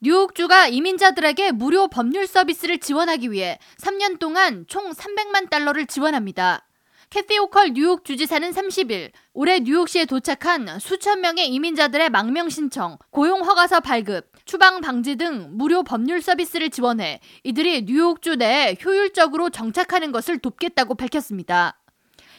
[0.00, 6.66] 뉴욕주가 이민자들에게 무료 법률 서비스를 지원하기 위해 3년 동안 총 300만 달러를 지원합니다.
[7.08, 13.80] 캐티 오컬 뉴욕 주지사는 30일 올해 뉴욕시에 도착한 수천 명의 이민자들의 망명 신청, 고용 허가서
[13.80, 20.96] 발급, 추방 방지 등 무료 법률 서비스를 지원해 이들이 뉴욕주 내에 효율적으로 정착하는 것을 돕겠다고
[20.96, 21.80] 밝혔습니다.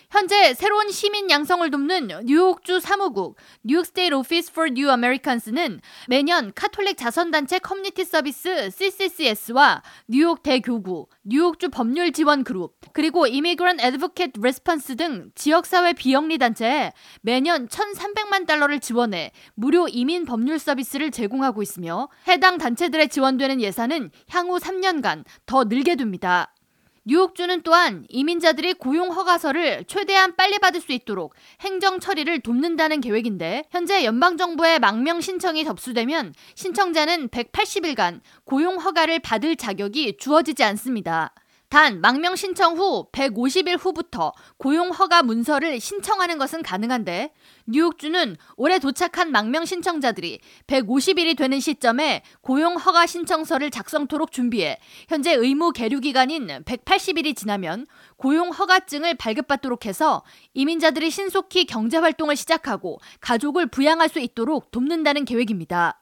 [0.09, 6.95] 현재 새로운 시민 양성을 돕는 뉴욕주 사무국 New York State Office for Americans는 매년 카톨릭
[6.95, 15.29] 자선단체 community service CCCS와 뉴욕 대교구, 뉴욕주 법률 지원 그룹, 그리고 Immigrant Advocates Response 등
[15.35, 23.07] 지역사회 비영리 단체에 매년 1,300만 달러를 지원해 무료 이민 법률 서비스를 제공하고 있으며 해당 단체들에
[23.07, 26.53] 지원되는 예산은 향후 3년간 더 늘게 됩니다.
[27.09, 34.03] 뉴욕주는 또한 이민자들이 고용 허가서를 최대한 빨리 받을 수 있도록 행정 처리를 돕는다는 계획인데 현재
[34.03, 41.33] 연방정부의 망명 신청이 접수되면 신청자는 180일간 고용 허가를 받을 자격이 주어지지 않습니다.
[41.69, 47.33] 단 망명 신청 후 150일 후부터 고용 허가 문서를 신청하는 것은 가능한데
[47.65, 54.77] 뉴욕주는 올해 도착한 망명 신청자들이 150일이 되는 시점에 고용 허가 신청서를 작성토록 준비해
[55.09, 62.99] 현재 의무 계류 기간인 180일이 지나면 고용 허가증을 발급받도록 해서 이민자들이 신속히 경제 활동을 시작하고
[63.19, 66.01] 가족을 부양할 수 있도록 돕는다는 계획입니다.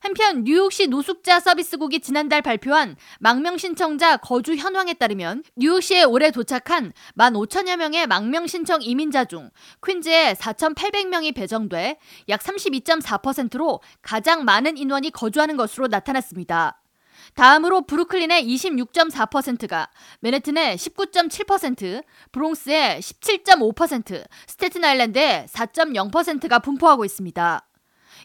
[0.00, 7.34] 한편 뉴욕시 노숙자 서비스국이 지난달 발표한 망명 신청자 거주 현황에 따르면 뉴욕시에 올해 도착한 1만
[7.34, 9.50] 5천여 명의 망명 신청 이민자 중
[9.86, 11.98] 퀸즈에 4,800명이 배정돼
[12.30, 16.80] 약 32.4%로 가장 많은 인원이 거주하는 것으로 나타났습니다.
[17.34, 19.88] 다음으로 브루클린의 26.4%가,
[20.20, 27.69] 맨해튼의 19.7%, 브롱스의 17.5%, 스테튼 아일랜드의 4.0%가 분포하고 있습니다.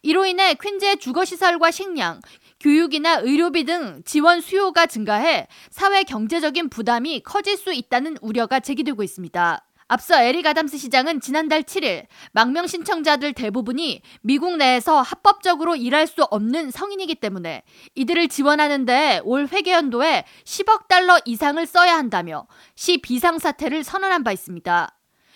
[0.01, 2.21] 이로 인해 퀸즈의 주거시설과 식량,
[2.59, 9.66] 교육이나 의료비 등 지원 수요가 증가해 사회 경제적인 부담이 커질 수 있다는 우려가 제기되고 있습니다.
[9.88, 16.72] 앞서 에릭 아담스 시장은 지난달 7일 망명 신청자들 대부분이 미국 내에서 합법적으로 일할 수 없는
[16.72, 17.61] 성인이기 때문에
[17.94, 24.89] 이들을 지원하는데 올 회계연도에 10억 달러 이상을 써야 한다며 시 비상사태를 선언한 바 있습니다.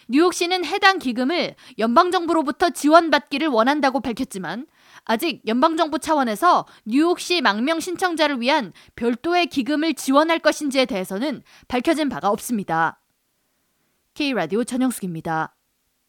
[0.09, 4.66] 뉴욕시는 해당 기금을 연방정부로부터 지원받기를 원한다고 밝혔지만
[5.06, 13.00] 아직 연방정부 차원에서 뉴욕시 망명 신청자를 위한 별도의 기금을 지원할 것인지에 대해서는 밝혀진 바가 없습니다.
[14.16, 15.56] K라디오 전영숙입니다.